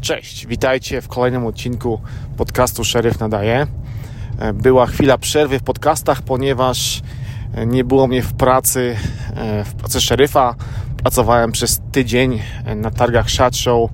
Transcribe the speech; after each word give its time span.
Cześć, 0.00 0.46
witajcie 0.46 1.00
w 1.00 1.08
kolejnym 1.08 1.46
odcinku 1.46 2.00
podcastu 2.36 2.84
Szeryf 2.84 3.18
Nadaje. 3.18 3.66
E, 4.38 4.52
była 4.52 4.86
chwila 4.86 5.18
przerwy 5.18 5.58
w 5.58 5.62
podcastach, 5.62 6.22
ponieważ 6.22 7.02
e, 7.54 7.66
nie 7.66 7.84
było 7.84 8.06
mnie 8.06 8.22
w 8.22 8.32
pracy, 8.32 8.96
e, 9.36 9.64
w 9.64 9.74
pracy 9.74 10.00
szeryfa. 10.00 10.54
Pracowałem 10.96 11.52
przez 11.52 11.80
tydzień 11.92 12.42
na 12.76 12.90
targach 12.90 13.26
Show 13.30 13.90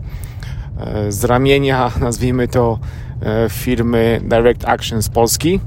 z 1.09 1.25
ramienia, 1.25 1.93
nazwijmy 2.01 2.49
to, 2.49 2.79
firmy 3.51 4.21
Direct 4.25 4.65
Action 4.65 5.03
z 5.03 5.09
Polski. 5.09 5.61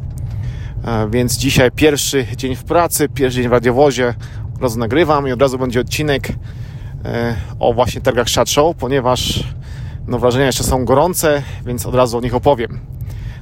Więc 1.10 1.38
dzisiaj 1.38 1.71
pierwszy 1.71 2.26
dzień 2.38 2.56
w 2.56 2.64
pracy, 2.64 3.10
pierwszy 3.10 3.42
dzień 3.42 3.50
w 3.50 3.52
radiowozie. 3.52 4.14
Od 4.56 4.62
razu 4.62 4.80
nagrywam 4.80 5.28
i 5.28 5.32
od 5.32 5.42
razu 5.42 5.58
będzie 5.58 5.82
odcinek 5.82 6.28
o 7.60 7.74
właśnie 7.74 8.02
targach 8.02 8.28
Show, 8.28 8.76
ponieważ 8.76 9.44
no 10.10 10.20
wrażenia 10.20 10.46
jeszcze 10.46 10.64
są 10.64 10.86
gorące, 10.86 11.44
więc 11.66 11.86
od 11.86 11.95
razu 11.95 12.18
o 12.18 12.22
nich 12.22 12.36
opowiem. 12.36 12.80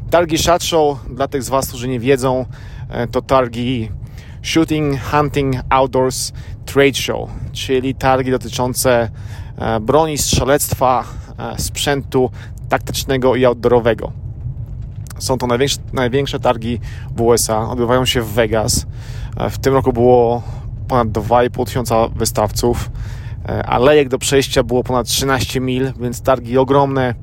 Targi 0.09 0.37
Shot 0.37 0.63
Show, 0.63 0.97
dla 1.09 1.27
tych 1.27 1.43
z 1.43 1.49
Was, 1.49 1.67
którzy 1.67 1.87
nie 1.87 1.99
wiedzą, 1.99 2.45
e, 2.89 3.07
to 3.07 3.21
targi 3.21 3.91
Shooting, 4.41 5.01
Hunting, 5.11 5.55
Outdoors 5.69 6.31
Trade 6.65 6.93
Show, 6.93 7.29
czyli 7.51 7.95
targi 7.95 8.31
dotyczące 8.31 9.09
e, 9.57 9.79
broni, 9.79 10.17
strzelectwa, 10.17 11.03
e, 11.39 11.61
sprzętu 11.61 12.31
taktycznego 12.69 13.35
i 13.35 13.45
outdoorowego. 13.45 14.11
Są 15.19 15.37
to 15.37 15.47
największe, 15.47 15.79
największe 15.93 16.39
targi 16.39 16.79
w 17.15 17.21
USA, 17.21 17.69
odbywają 17.69 18.05
się 18.05 18.21
w 18.21 18.33
Vegas. 18.33 18.85
W 19.49 19.57
tym 19.57 19.73
roku 19.73 19.93
było 19.93 20.41
ponad 20.87 21.07
2,5 21.07 21.65
tysiąca 21.65 22.07
wystawców. 22.07 22.89
E, 23.47 23.65
alejek 23.65 24.09
do 24.09 24.17
przejścia 24.17 24.63
było 24.63 24.83
ponad 24.83 25.07
13 25.07 25.59
mil, 25.59 25.93
więc 25.99 26.21
targi 26.21 26.57
ogromne. 26.57 27.15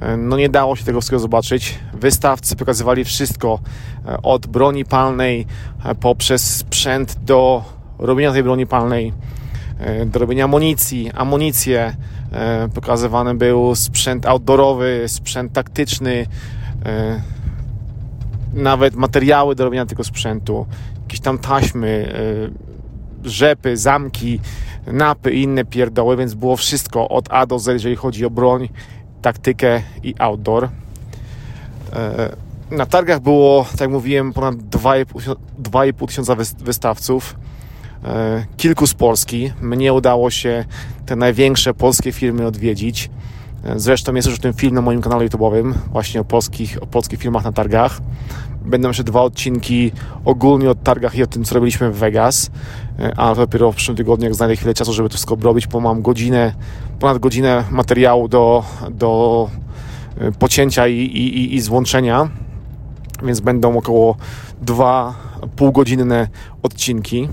E, 0.00 0.16
no 0.16 0.36
nie 0.36 0.48
dało 0.48 0.76
się 0.76 0.84
tego 0.84 1.00
wszystkiego 1.00 1.20
zobaczyć. 1.20 1.78
Wystawcy 1.94 2.56
pokazywali 2.56 3.04
wszystko 3.04 3.58
e, 4.06 4.22
od 4.22 4.46
broni 4.46 4.84
palnej 4.84 5.46
poprzez 6.00 6.56
sprzęt 6.56 7.16
do 7.24 7.64
robienia 7.98 8.32
tej 8.32 8.42
broni 8.42 8.66
palnej, 8.66 9.12
do 10.06 10.18
robienia 10.18 10.44
amunicji, 10.44 11.10
amunicję. 11.14 11.96
Pokazywany 12.74 13.34
był 13.34 13.74
sprzęt 13.74 14.26
outdoorowy, 14.26 15.04
sprzęt 15.06 15.52
taktyczny, 15.52 16.26
nawet 18.54 18.94
materiały 18.94 19.54
do 19.54 19.64
robienia 19.64 19.86
tego 19.86 20.04
sprzętu, 20.04 20.66
jakieś 21.02 21.20
tam 21.20 21.38
taśmy, 21.38 22.12
rzepy, 23.24 23.76
zamki, 23.76 24.40
napy 24.86 25.32
i 25.32 25.42
inne 25.42 25.64
pierdoły, 25.64 26.16
więc 26.16 26.34
było 26.34 26.56
wszystko 26.56 27.08
od 27.08 27.32
A 27.32 27.46
do 27.46 27.58
Z, 27.58 27.66
jeżeli 27.66 27.96
chodzi 27.96 28.26
o 28.26 28.30
broń, 28.30 28.68
taktykę 29.22 29.82
i 30.02 30.14
outdoor. 30.18 30.68
E, 31.92 32.36
na 32.70 32.86
targach 32.86 33.20
było, 33.20 33.66
tak 33.70 33.80
jak 33.80 33.90
mówiłem, 33.90 34.32
ponad 34.32 34.54
2,5 34.54 36.06
tysiąca 36.06 36.36
wystawców, 36.58 37.36
e, 38.04 38.44
kilku 38.56 38.86
z 38.86 38.94
Polski. 38.94 39.52
Mnie 39.60 39.92
udało 39.92 40.30
się 40.30 40.64
te 41.06 41.16
największe 41.16 41.74
polskie 41.74 42.12
firmy 42.12 42.46
odwiedzić. 42.46 43.10
E, 43.64 43.78
zresztą 43.78 44.14
jest 44.14 44.28
już 44.28 44.38
ten 44.38 44.52
film 44.52 44.74
na 44.74 44.82
moim 44.82 45.02
kanale 45.02 45.28
YouTube'owym, 45.28 45.72
właśnie 45.92 46.20
o 46.20 46.24
polskich, 46.24 46.82
o 46.82 46.86
polskich 46.86 47.20
firmach 47.20 47.44
na 47.44 47.52
targach. 47.52 48.00
Będą 48.64 48.88
jeszcze 48.88 49.04
dwa 49.04 49.22
odcinki 49.22 49.92
ogólnie 50.24 50.70
o 50.70 50.74
targach 50.74 51.14
i 51.14 51.22
o 51.22 51.26
tym, 51.26 51.44
co 51.44 51.54
robiliśmy 51.54 51.90
w 51.90 51.98
Vegas. 51.98 52.50
E, 52.98 53.12
a 53.16 53.34
dopiero 53.34 53.72
w 53.72 53.76
przyszłym 53.76 53.96
tygodniu, 53.96 54.24
jak 54.24 54.34
znajdę 54.34 54.56
chwilę 54.56 54.74
czasu, 54.74 54.92
żeby 54.92 55.08
to 55.08 55.12
wszystko 55.12 55.36
robić, 55.42 55.66
bo 55.66 55.80
mam 55.80 56.02
godzinę, 56.02 56.54
ponad 56.98 57.18
godzinę 57.18 57.64
materiału 57.70 58.28
do, 58.28 58.64
do 58.90 59.50
e, 60.18 60.32
pocięcia 60.32 60.88
i, 60.88 60.96
i, 60.96 61.54
i 61.54 61.60
złączenia, 61.60 62.28
więc 63.22 63.40
będą 63.40 63.78
około 63.78 64.16
dwa 64.62 65.14
półgodzinne 65.56 66.28
odcinki, 66.62 67.28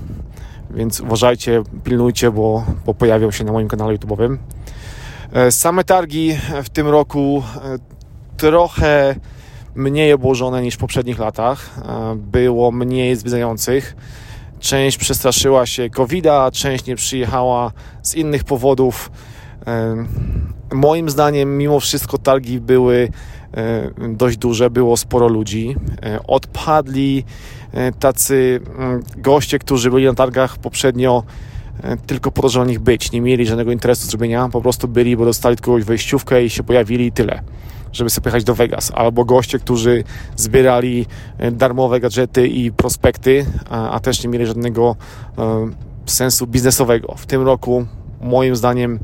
więc 0.70 1.00
uważajcie, 1.00 1.62
pilnujcie, 1.84 2.30
bo, 2.30 2.64
bo 2.86 2.94
pojawią 2.94 3.30
się 3.30 3.44
na 3.44 3.52
moim 3.52 3.68
kanale 3.68 3.96
YouTube'owym. 3.96 4.36
E, 5.32 5.52
same 5.52 5.84
targi 5.84 6.38
w 6.64 6.68
tym 6.68 6.88
roku 6.88 7.42
trochę 8.36 9.14
mniej 9.78 10.12
obłożone 10.12 10.62
niż 10.62 10.74
w 10.74 10.78
poprzednich 10.78 11.18
latach. 11.18 11.70
Było 12.16 12.72
mniej 12.72 13.16
zwiedzających. 13.16 13.96
Część 14.60 14.98
przestraszyła 14.98 15.66
się 15.66 15.90
COVID-a, 15.90 16.50
część 16.50 16.86
nie 16.86 16.96
przyjechała 16.96 17.72
z 18.02 18.14
innych 18.14 18.44
powodów. 18.44 19.10
Moim 20.72 21.10
zdaniem, 21.10 21.58
mimo 21.58 21.80
wszystko, 21.80 22.18
targi 22.18 22.60
były 22.60 23.08
dość 24.08 24.36
duże, 24.36 24.70
było 24.70 24.96
sporo 24.96 25.28
ludzi. 25.28 25.76
E, 26.02 26.26
odpadli 26.26 27.24
e, 27.72 27.92
tacy 27.92 28.60
mm, 28.78 29.02
goście, 29.16 29.58
którzy 29.58 29.90
byli 29.90 30.06
na 30.06 30.14
targach 30.14 30.58
poprzednio 30.58 31.22
e, 31.82 31.96
tylko 31.96 32.30
po 32.30 32.42
to, 32.42 32.48
żeby 32.48 32.66
nich 32.66 32.80
być. 32.80 33.12
Nie 33.12 33.20
mieli 33.20 33.46
żadnego 33.46 33.72
interesu 33.72 34.06
zrobienia, 34.06 34.48
po 34.48 34.60
prostu 34.60 34.88
byli, 34.88 35.16
bo 35.16 35.24
dostali 35.24 35.56
kogoś 35.56 35.84
wejściówkę 35.84 36.44
i 36.44 36.50
się 36.50 36.62
pojawili 36.62 37.06
i 37.06 37.12
tyle 37.12 37.42
żeby 37.92 38.10
sobie 38.10 38.22
pojechać 38.22 38.44
do 38.44 38.54
Vegas, 38.54 38.92
albo 38.94 39.24
goście, 39.24 39.58
którzy 39.58 40.04
zbierali 40.36 41.06
e, 41.38 41.50
darmowe 41.50 42.00
gadżety 42.00 42.48
i 42.48 42.72
prospekty, 42.72 43.46
a, 43.70 44.00
też 44.00 44.24
nie 44.24 44.30
mieli 44.30 44.46
żadnego 44.46 44.96
e, 45.38 45.70
sensu 46.06 46.46
biznesowego. 46.46 47.14
W 47.16 47.26
tym 47.26 47.42
roku 47.42 47.86
moim 48.20 48.56
zdaniem 48.56 48.98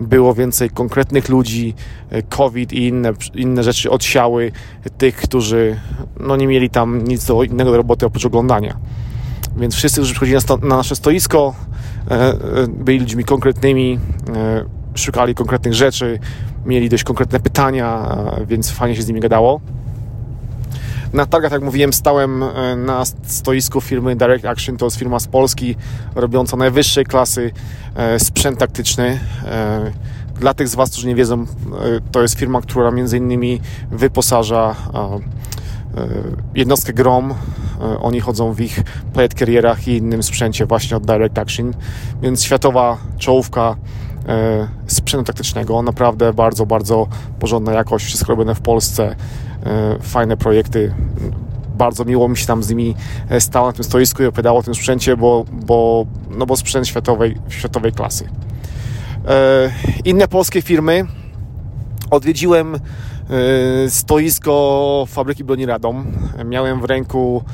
było 0.00 0.34
więcej 0.34 0.70
konkretnych 0.70 1.28
ludzi, 1.28 1.74
e, 2.10 2.22
COVID 2.22 2.72
i 2.72 2.86
inne, 2.86 3.12
inne 3.34 3.62
rzeczy 3.62 3.90
odsiały 3.90 4.52
tych, 4.98 5.16
którzy 5.16 5.80
no, 6.20 6.36
nie 6.36 6.46
mieli 6.46 6.70
tam 6.70 7.04
nic 7.04 7.24
do, 7.24 7.42
innego 7.42 7.70
do 7.70 7.76
roboty 7.76 8.06
oprócz 8.06 8.26
oglądania. 8.26 8.76
Więc 9.56 9.74
wszyscy, 9.74 9.96
którzy 10.00 10.12
przychodzili 10.12 10.34
na, 10.34 10.40
sto, 10.40 10.56
na 10.56 10.76
nasze 10.76 10.96
stoisko, 10.96 11.54
byli 12.68 13.00
ludźmi 13.00 13.24
konkretnymi, 13.24 13.98
szukali 14.94 15.34
konkretnych 15.34 15.74
rzeczy, 15.74 16.18
mieli 16.66 16.88
dość 16.88 17.04
konkretne 17.04 17.40
pytania, 17.40 18.16
więc 18.46 18.70
fajnie 18.70 18.96
się 18.96 19.02
z 19.02 19.08
nimi 19.08 19.20
gadało. 19.20 19.60
Na 21.12 21.26
targach, 21.26 21.52
jak 21.52 21.62
mówiłem, 21.62 21.92
stałem 21.92 22.42
e, 22.42 22.76
na 22.76 23.04
stoisku 23.26 23.80
firmy 23.80 24.16
Direct 24.16 24.44
Action. 24.44 24.76
To 24.76 24.86
jest 24.86 24.96
firma 24.96 25.20
z 25.20 25.26
Polski 25.26 25.76
robiąca 26.14 26.56
najwyższej 26.56 27.04
klasy 27.04 27.52
e, 27.94 28.18
sprzęt 28.18 28.58
taktyczny. 28.58 29.20
E, 29.44 29.92
dla 30.40 30.54
tych 30.54 30.68
z 30.68 30.74
Was, 30.74 30.90
którzy 30.90 31.08
nie 31.08 31.14
wiedzą, 31.14 31.46
to 32.12 32.22
jest 32.22 32.38
firma, 32.38 32.60
która 32.60 32.90
między 32.90 33.16
innymi 33.16 33.60
wyposaża 33.90 34.76
jednostkę 36.54 36.92
GROM. 36.92 37.34
Oni 38.00 38.20
chodzą 38.20 38.52
w 38.52 38.60
ich 38.60 38.82
plate 39.12 39.36
carrierach 39.38 39.88
i 39.88 39.96
innym 39.96 40.22
sprzęcie 40.22 40.66
właśnie 40.66 40.96
od 40.96 41.06
Direct 41.06 41.38
Action, 41.38 41.72
więc 42.22 42.42
światowa 42.42 42.96
czołówka 43.18 43.76
E, 44.11 44.11
sprzętu 44.86 45.24
taktycznego. 45.24 45.82
Naprawdę 45.82 46.32
bardzo, 46.32 46.66
bardzo 46.66 47.06
porządna 47.38 47.72
jakość, 47.72 48.04
wszystko 48.04 48.32
robione 48.32 48.54
w 48.54 48.60
Polsce, 48.60 49.16
e, 49.66 49.98
fajne 50.00 50.36
projekty. 50.36 50.94
Bardzo 51.78 52.04
miło 52.04 52.28
mi 52.28 52.36
się 52.36 52.46
tam 52.46 52.62
z 52.62 52.68
nimi 52.68 52.94
e, 53.28 53.40
stało 53.40 53.66
na 53.66 53.72
tym 53.72 53.84
stoisku 53.84 54.22
i 54.22 54.26
opowiadało 54.26 54.58
o 54.58 54.62
tym 54.62 54.74
sprzęcie, 54.74 55.16
bo, 55.16 55.44
bo, 55.52 56.06
no 56.30 56.46
bo 56.46 56.56
sprzęt 56.56 56.88
światowej, 56.88 57.38
światowej 57.48 57.92
klasy. 57.92 58.28
Inne 60.04 60.28
polskie 60.28 60.62
firmy 60.62 61.06
odwiedziłem 62.10 62.78
stoisko 63.88 65.04
fabryki 65.08 65.44
broni 65.44 65.66
Radom. 65.66 66.06
Miałem 66.44 66.80
w 66.80 66.84
ręku 66.84 67.44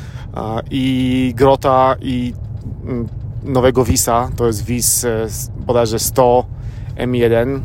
i 0.70 1.32
Grota 1.36 1.96
i 2.00 2.34
mm, 2.84 3.08
nowego 3.44 3.84
Wisa, 3.84 4.30
to 4.36 4.46
jest 4.46 4.64
Wis 4.64 5.06
bodajże 5.66 5.98
100 5.98 6.57
M1. 6.98 7.60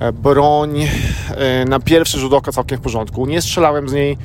E, 0.00 0.12
broń 0.12 0.80
e, 0.80 1.64
na 1.64 1.80
pierwszy 1.80 2.18
rzut 2.18 2.32
oka 2.32 2.52
całkiem 2.52 2.78
w 2.78 2.80
porządku. 2.80 3.26
Nie 3.26 3.42
strzelałem 3.42 3.88
z 3.88 3.92
niej, 3.92 4.18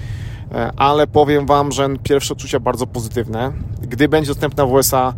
e, 0.52 0.72
ale 0.78 1.08
powiem 1.08 1.46
Wam, 1.46 1.72
że 1.72 1.90
pierwsze 2.04 2.34
odczucia 2.34 2.60
bardzo 2.60 2.88
pozytywne. 2.88 3.52
Gdy 3.82 4.10
będzie 4.10 4.28
dostępna 4.28 4.66
w 4.66 4.72
USA, 4.72 5.14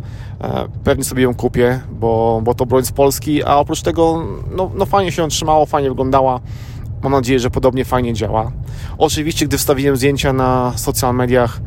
pewnie 0.84 1.04
sobie 1.04 1.22
ją 1.22 1.34
kupię, 1.34 1.80
bo, 1.90 2.40
bo 2.44 2.54
to 2.54 2.66
broń 2.66 2.84
z 2.84 2.92
Polski, 2.92 3.44
a 3.44 3.56
oprócz 3.56 3.82
tego 3.82 4.24
no, 4.56 4.70
no 4.74 4.86
fajnie 4.86 5.12
się 5.12 5.22
ją 5.22 5.28
trzymało, 5.28 5.66
fajnie 5.66 5.88
wyglądała. 5.88 6.40
Mam 7.02 7.12
nadzieję, 7.12 7.40
że 7.40 7.50
podobnie 7.50 7.84
fajnie 7.84 8.14
działa. 8.14 8.52
Oczywiście, 8.98 9.46
gdy 9.46 9.58
wstawiłem 9.58 9.96
zdjęcia 9.96 10.32
na 10.32 10.72
social 10.76 11.14
mediach, 11.14 11.60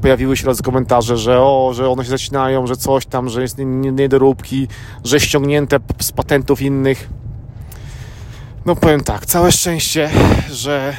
pojawiły 0.00 0.36
się 0.36 0.46
raz 0.46 0.62
komentarze, 0.62 1.16
że 1.16 1.40
o, 1.40 1.72
że 1.74 1.90
one 1.90 2.04
się 2.04 2.10
zacinają, 2.10 2.66
że 2.66 2.76
coś 2.76 3.06
tam, 3.06 3.28
że 3.28 3.42
jest 3.42 3.58
niedoróbki, 3.74 4.68
że 5.04 5.20
ściągnięte 5.20 5.78
z 6.00 6.12
patentów 6.12 6.62
innych. 6.62 7.08
No 8.66 8.76
powiem 8.76 9.00
tak, 9.00 9.26
całe 9.26 9.52
szczęście, 9.52 10.10
że 10.50 10.94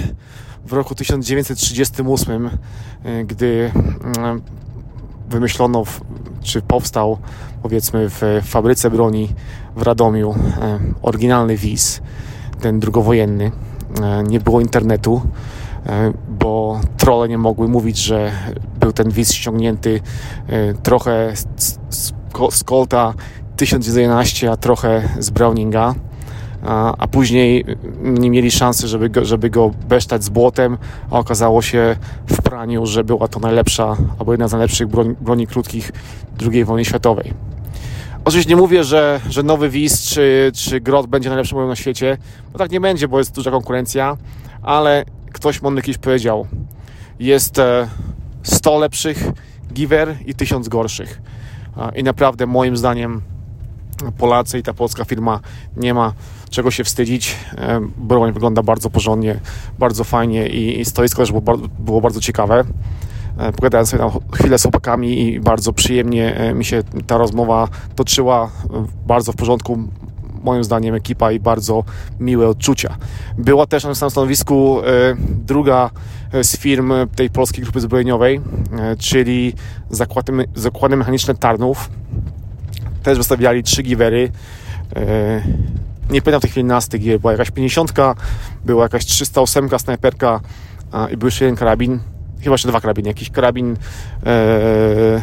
w 0.66 0.74
roku 0.74 0.96
1938, 0.96 2.50
y, 3.06 3.26
gdy 3.26 3.72
mm, 4.18 4.42
wymyślono, 5.30 5.84
czy 6.42 6.62
powstał 6.62 7.18
powiedzmy 7.64 8.10
w 8.10 8.42
fabryce 8.44 8.90
broni 8.90 9.30
w 9.76 9.82
Radomiu 9.82 10.32
y, 10.32 10.36
oryginalny 11.02 11.58
WIS, 11.58 12.02
ten 12.62 12.80
drugowojenny. 12.80 13.52
Nie 14.28 14.40
było 14.40 14.62
internetu, 14.62 15.22
bo 16.30 16.80
trole 16.98 17.30
nie 17.30 17.38
mogły 17.38 17.68
mówić, 17.68 17.98
że 17.98 18.32
był 18.80 18.92
ten 18.92 19.10
wiz 19.10 19.34
ściągnięty 19.34 20.02
trochę 20.84 21.34
z 21.90 22.64
Colta 22.64 23.14
1011, 23.58 24.52
a 24.52 24.58
trochę 24.58 25.10
z 25.20 25.30
Browninga 25.30 25.96
a, 26.64 26.96
a 26.98 27.08
później 27.08 27.66
nie 28.02 28.30
mieli 28.30 28.52
szansy, 28.52 28.88
żeby 28.88 29.10
go, 29.10 29.26
żeby 29.26 29.50
go 29.50 29.72
besztać 29.90 30.24
z 30.24 30.30
błotem, 30.30 30.78
a 31.12 31.20
okazało 31.20 31.62
się 31.62 31.96
w 32.28 32.42
praniu, 32.42 32.86
że 32.86 33.04
była 33.04 33.28
to 33.28 33.40
najlepsza, 33.40 33.98
albo 34.20 34.34
jedna 34.34 34.48
z 34.48 34.52
najlepszych 34.52 34.88
broni, 34.88 35.16
broni 35.22 35.48
krótkich 35.48 35.92
II 36.52 36.66
wojny 36.66 36.86
światowej. 36.86 37.34
Oczywiście 38.26 38.50
nie 38.50 38.56
mówię, 38.56 38.84
że, 38.84 39.22
że 39.30 39.44
nowy 39.44 39.70
WIS 39.70 40.02
czy, 40.02 40.52
czy 40.56 40.82
Grot 40.82 41.08
będzie 41.08 41.30
najlepszym 41.30 41.56
bronią 41.56 41.70
na 41.70 41.76
świecie, 41.76 42.18
bo 42.54 42.60
tak 42.60 42.72
nie 42.72 42.82
będzie, 42.82 43.08
bo 43.08 43.18
jest 43.18 43.36
duża 43.36 43.52
konkurencja, 43.52 44.18
ale 44.62 45.06
ktoś 45.34 45.62
mądry 45.62 45.82
kiedyś 45.82 45.98
powiedział, 45.98 46.48
jest 47.20 47.62
100 48.44 48.76
e, 48.76 48.80
lepszych 48.80 49.24
giver 49.74 50.18
i 50.26 50.36
1000 50.36 50.68
gorszych. 50.68 51.22
I 51.96 52.04
naprawdę 52.04 52.46
moim 52.46 52.78
zdaniem 52.78 53.22
Polacy 54.18 54.60
i 54.60 54.64
ta 54.64 54.74
polska 54.74 55.06
firma 55.06 55.40
nie 55.78 55.94
ma 55.94 56.14
czego 56.50 56.72
się 56.72 56.84
wstydzić. 56.84 57.36
E, 57.58 57.82
broń 57.98 58.34
wygląda 58.34 58.64
bardzo 58.64 58.90
porządnie, 58.90 59.40
bardzo 59.80 60.04
fajnie 60.04 60.48
i, 60.48 60.86
stoisko 60.86 61.22
też 61.22 61.32
było, 61.32 61.58
było 61.80 62.02
bardzo 62.02 62.20
ciekawe. 62.20 62.64
E, 63.38 63.52
pogadałem 63.52 63.88
sobie 63.88 64.04
tam 64.04 64.12
chwilę 64.32 64.60
z 64.60 64.62
chłopakami 64.62 65.22
i 65.22 65.40
bardzo 65.40 65.74
przyjemnie 65.74 66.54
mi 66.56 66.66
się 66.66 66.84
ta 67.08 67.18
rozmowa 67.18 67.68
toczyła. 67.96 68.52
Bardzo 69.08 69.32
w 69.32 69.36
porządku, 69.36 69.78
moim 70.44 70.64
zdaniem, 70.64 70.96
ekipa 70.96 71.32
i 71.32 71.40
bardzo 71.40 71.84
miłe 72.20 72.48
odczucia. 72.48 72.98
Była 73.38 73.68
też 73.68 73.84
na 73.84 73.96
samym 73.96 74.12
stanowisku 74.12 74.82
druga 75.28 75.90
z 76.44 76.58
firm 76.58 76.94
tej 77.16 77.30
polskiej 77.30 77.64
grupy 77.64 77.80
zbrojeniowej, 77.80 78.42
czyli 79.00 79.54
Zakłady, 79.90 80.32
Zakłady 80.56 80.96
Mechaniczne 80.96 81.36
Tarnów. 81.36 81.90
Też 83.04 83.18
wystawiali 83.18 83.64
trzy 83.64 83.84
giwery 83.84 84.32
nie 86.12 86.22
pamiętam 86.22 86.40
w 86.40 86.42
tej 86.42 86.52
chwili 86.52 86.64
nazwy 86.64 87.00
gier, 87.00 87.20
była 87.20 87.32
jakaś 87.32 87.52
50, 87.52 87.94
była 88.66 88.84
jakaś 88.84 89.06
308 89.06 89.70
snajperka 89.80 90.40
i 91.12 91.18
był 91.18 91.28
jeszcze 91.28 91.46
jeden 91.46 91.58
karabin, 91.58 92.00
chyba 92.42 92.54
jeszcze 92.54 92.68
dwa 92.68 92.82
karabiny, 92.82 93.08
jakiś 93.08 93.30
karabin 93.30 93.78
e, 94.26 95.22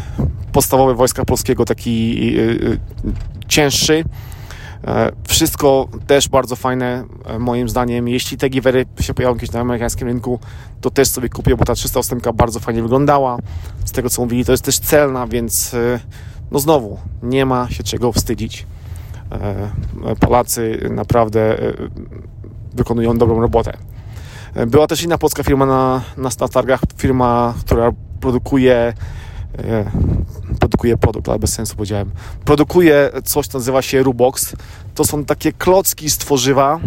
podstawowy 0.52 0.94
Wojska 0.94 1.24
Polskiego, 1.24 1.64
taki 1.64 2.18
e, 2.38 2.42
e 2.42 2.76
cięższy. 3.48 4.04
E, 4.86 5.12
wszystko 5.28 5.88
też 6.06 6.28
bardzo 6.28 6.56
fajne, 6.56 7.04
e, 7.24 7.38
moim 7.38 7.68
zdaniem. 7.68 8.08
Jeśli 8.08 8.36
te 8.36 8.48
giwery 8.48 8.86
się 9.00 9.14
pojawią 9.14 9.34
kiedyś 9.34 9.52
na 9.52 9.60
amerykańskim 9.60 10.08
rynku, 10.08 10.38
to 10.80 10.90
też 10.90 11.08
sobie 11.08 11.28
kupię, 11.28 11.56
bo 11.56 11.64
ta 11.64 11.74
308 11.74 12.20
bardzo 12.34 12.60
fajnie 12.60 12.82
wyglądała. 12.82 13.38
Z 13.84 13.92
tego 13.92 14.10
co 14.10 14.22
mówili, 14.22 14.44
to 14.44 14.52
jest 14.52 14.64
też 14.64 14.78
celna, 14.78 15.26
więc 15.26 15.74
e, 15.74 16.00
no 16.50 16.58
znowu, 16.58 16.98
nie 17.22 17.46
ma 17.46 17.70
się 17.70 17.82
czego 17.82 18.12
wstydzić. 18.12 18.66
Polacy 20.20 20.88
naprawdę 20.90 21.56
wykonują 22.74 23.18
dobrą 23.18 23.40
robotę. 23.40 23.76
Była 24.66 24.86
też 24.86 25.02
inna 25.02 25.18
polska 25.18 25.42
firma 25.42 25.66
na, 25.66 26.02
na 26.16 26.30
targach, 26.30 26.80
firma, 26.96 27.54
która 27.60 27.92
produkuje 28.20 28.92
produkuje 30.78 30.96
produkt, 30.96 31.28
ale 31.28 31.38
bez 31.38 31.54
sensu 31.54 31.76
powiedziałem. 31.76 32.10
Produkuje 32.44 33.10
coś, 33.24 33.46
co 33.46 33.58
nazywa 33.58 33.82
się 33.82 34.02
Rubox. 34.02 34.56
To 34.94 35.04
są 35.04 35.24
takie 35.24 35.52
klocki 35.52 36.10
z 36.10 36.18
tworzywa 36.18 36.80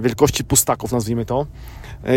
wielkości 0.00 0.44
pustaków, 0.44 0.92
nazwijmy 0.92 1.24
to, 1.24 1.46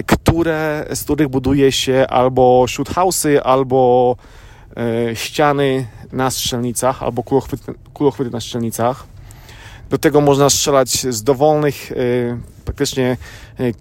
które, 0.06 0.88
z 0.94 1.04
których 1.04 1.28
buduje 1.28 1.72
się 1.72 2.06
albo 2.10 2.66
shoot 2.68 2.90
house'y, 2.90 3.38
albo 3.44 4.16
ściany 5.14 5.88
na 6.12 6.32
strzelnicach 6.32 7.04
albo 7.04 7.24
kulochwyty, 7.24 7.74
kulochwyty 7.94 8.32
na 8.32 8.40
strzelnicach. 8.40 9.06
Do 9.90 9.98
tego 9.98 10.22
można 10.22 10.50
strzelać 10.50 10.90
z 10.90 11.24
dowolnych 11.24 11.92
praktycznie 12.66 13.18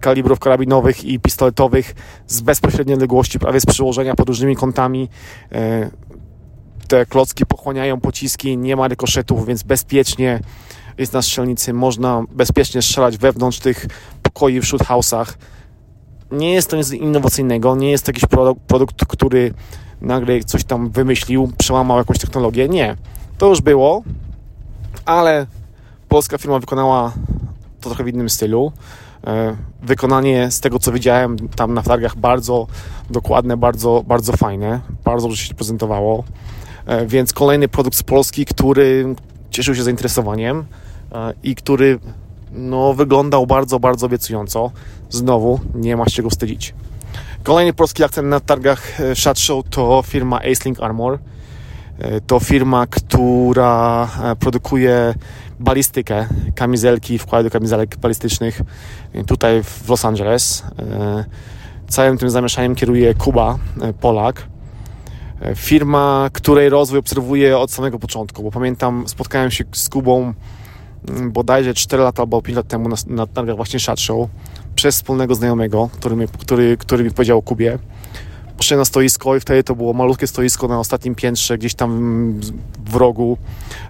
kalibrów 0.00 0.38
karabinowych 0.38 1.04
i 1.04 1.20
pistoletowych 1.20 1.94
z 2.26 2.40
bezpośredniej 2.40 2.94
odległości, 2.94 3.38
prawie 3.38 3.60
z 3.60 3.66
przyłożenia 3.66 4.14
pod 4.14 4.28
różnymi 4.28 4.56
kątami. 4.56 5.08
Te 6.88 7.06
klocki 7.06 7.46
pochłaniają 7.46 8.00
pociski, 8.00 8.58
nie 8.58 8.76
ma 8.76 8.88
rykoszetów, 8.88 9.46
więc 9.46 9.62
bezpiecznie 9.62 10.40
jest 10.98 11.12
na 11.12 11.22
strzelnicy. 11.22 11.72
Można 11.72 12.24
bezpiecznie 12.30 12.82
strzelać 12.82 13.18
wewnątrz 13.18 13.58
tych 13.58 13.86
pokoi 14.22 14.60
w 14.60 14.64
shoothouse'ach. 14.64 15.34
Nie 16.30 16.54
jest 16.54 16.70
to 16.70 16.76
nic 16.76 16.92
innowacyjnego, 16.92 17.76
nie 17.76 17.90
jest 17.90 18.04
to 18.04 18.10
jakiś 18.10 18.26
produkt, 18.26 18.60
produkt, 18.60 19.04
który 19.08 19.54
nagle 20.00 20.44
coś 20.44 20.64
tam 20.64 20.90
wymyślił, 20.90 21.52
przełamał 21.58 21.98
jakąś 21.98 22.18
technologię. 22.18 22.68
Nie. 22.68 22.96
To 23.38 23.48
już 23.48 23.60
było, 23.60 24.02
ale 25.04 25.46
polska 26.08 26.38
firma 26.38 26.58
wykonała 26.58 27.12
to 27.80 27.88
trochę 27.90 28.04
w 28.04 28.08
innym 28.08 28.30
stylu. 28.30 28.72
E, 29.26 29.56
wykonanie 29.82 30.50
z 30.50 30.60
tego, 30.60 30.78
co 30.78 30.92
widziałem 30.92 31.48
tam 31.48 31.74
na 31.74 31.82
targach, 31.82 32.16
bardzo 32.16 32.66
dokładne, 33.10 33.56
bardzo, 33.56 34.04
bardzo 34.06 34.36
fajne, 34.36 34.80
bardzo 35.04 35.28
dobrze 35.28 35.46
się 35.46 35.54
prezentowało. 35.54 36.24
E, 36.86 37.06
więc 37.06 37.32
kolejny 37.32 37.68
produkt 37.68 37.96
z 37.96 38.02
Polski, 38.02 38.44
który 38.44 39.14
cieszył 39.50 39.74
się 39.74 39.82
zainteresowaniem 39.82 40.64
e, 41.12 41.32
i 41.42 41.54
który 41.54 41.98
no, 42.52 42.94
wyglądał 42.94 43.46
bardzo, 43.46 43.80
bardzo 43.80 44.06
obiecująco. 44.06 44.70
Znowu 45.10 45.60
nie 45.74 45.96
ma 45.96 46.04
z 46.04 46.12
czego 46.12 46.30
wstydzić. 46.30 46.74
Kolejny 47.42 47.72
polski 47.72 48.04
akcent 48.04 48.28
na 48.28 48.40
targach 48.40 49.00
e, 49.00 49.16
Shot 49.16 49.38
Show 49.38 49.64
to 49.70 50.02
firma 50.06 50.38
Acelink 50.38 50.82
Armor. 50.82 51.18
To 52.26 52.40
firma, 52.40 52.86
która 52.86 54.08
produkuje 54.40 55.14
balistykę, 55.60 56.26
kamizelki, 56.54 57.18
wkłady 57.18 57.44
do 57.44 57.50
kamizelek 57.50 57.96
balistycznych 57.96 58.60
tutaj 59.26 59.62
w 59.62 59.88
Los 59.88 60.04
Angeles. 60.04 60.64
Całym 61.88 62.18
tym 62.18 62.30
zamieszaniem 62.30 62.74
kieruje 62.74 63.14
Kuba, 63.14 63.58
Polak. 64.00 64.46
Firma, 65.54 66.30
której 66.32 66.68
rozwój 66.68 66.98
obserwuję 66.98 67.58
od 67.58 67.70
samego 67.70 67.98
początku, 67.98 68.42
bo 68.42 68.50
pamiętam, 68.50 69.08
spotkałem 69.08 69.50
się 69.50 69.64
z 69.72 69.88
Kubą 69.88 70.34
mm, 71.08 71.32
bodajże 71.32 71.74
4 71.74 72.02
lata 72.02 72.22
albo 72.22 72.42
5 72.42 72.56
lat 72.56 72.68
temu 72.68 72.88
na, 73.06 73.26
targach 73.26 73.56
właśnie 73.56 73.80
Shot 73.80 74.00
Show 74.00 74.28
przez 74.74 74.94
wspólnego 74.94 75.34
znajomego, 75.34 75.90
który 75.92 76.16
mi, 76.16 76.28
który, 76.28 76.76
który 76.76 77.04
mi 77.04 77.10
powiedział 77.10 77.38
o 77.38 77.42
Kubie. 77.42 77.78
Poszedłem 78.56 78.80
na 78.80 78.84
stoisko 78.84 79.36
i 79.36 79.40
wtedy 79.40 79.64
to 79.64 79.74
było 79.74 79.92
malutkie 79.92 80.26
stoisko 80.26 80.68
na 80.68 80.78
ostatnim 80.78 81.14
piętrze, 81.14 81.58
gdzieś 81.58 81.74
tam 81.74 82.40
w 82.86 82.94
rogu. 82.94 83.38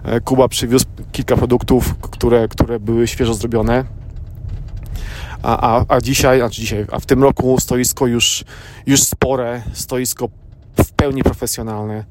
E, 0.03 0.21
Kuba 0.21 0.47
przywiózł 0.47 0.85
kilka 1.11 1.37
produktów, 1.37 1.95
które, 1.95 2.47
które 2.47 2.79
były 2.79 3.07
świeżo 3.07 3.33
zrobione. 3.33 3.83
A, 5.43 5.77
a, 5.77 5.85
a 5.87 6.01
dzisiaj, 6.01 6.39
znaczy 6.39 6.61
dzisiaj, 6.61 6.85
a 6.91 6.99
w 6.99 7.05
tym 7.05 7.23
roku 7.23 7.59
stoisko 7.59 8.07
już, 8.07 8.43
już 8.85 9.03
spore, 9.03 9.61
stoisko 9.73 10.29
w 10.83 10.91
pełni 10.91 11.23
profesjonalne. 11.23 12.05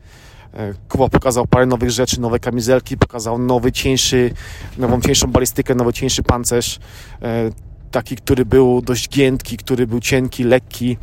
E, 0.54 0.74
Kuba 0.88 1.08
pokazał 1.08 1.46
parę 1.46 1.66
nowych 1.66 1.90
rzeczy, 1.90 2.20
nowe 2.20 2.38
kamizelki, 2.38 2.96
pokazał 2.96 3.38
nowy, 3.38 3.72
cieńszy, 3.72 4.30
nową 4.78 5.00
cieńszą 5.00 5.26
balistykę, 5.26 5.74
nowy, 5.74 5.92
cieńszy 5.92 6.22
pancerz. 6.22 6.78
E, 7.22 7.50
taki, 7.90 8.16
który 8.16 8.44
był 8.44 8.82
dość 8.82 9.08
giętki, 9.08 9.56
który 9.56 9.86
był 9.86 10.00
cienki, 10.00 10.44
lekki. 10.44 10.96